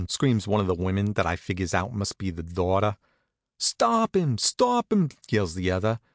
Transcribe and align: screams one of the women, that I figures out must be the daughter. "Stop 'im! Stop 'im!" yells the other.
screams 0.09 0.47
one 0.47 0.59
of 0.61 0.65
the 0.67 0.73
women, 0.73 1.13
that 1.13 1.25
I 1.27 1.35
figures 1.35 1.73
out 1.75 1.93
must 1.93 2.17
be 2.17 2.31
the 2.31 2.41
daughter. 2.41 2.97
"Stop 3.59 4.15
'im! 4.15 4.39
Stop 4.39 4.91
'im!" 4.91 5.09
yells 5.29 5.53
the 5.53 5.69
other. 5.69 5.99